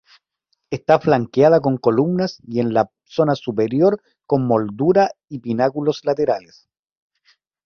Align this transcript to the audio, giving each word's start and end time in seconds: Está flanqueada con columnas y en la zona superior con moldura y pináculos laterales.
Está 0.71 0.97
flanqueada 0.99 1.61
con 1.61 1.77
columnas 1.77 2.39
y 2.47 2.59
en 2.59 2.73
la 2.73 2.89
zona 3.03 3.35
superior 3.35 4.01
con 4.25 4.47
moldura 4.47 5.11
y 5.29 5.37
pináculos 5.41 6.03
laterales. 6.05 6.67